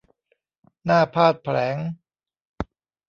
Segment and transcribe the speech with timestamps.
[0.85, 1.77] หน้าพาทย์แผลง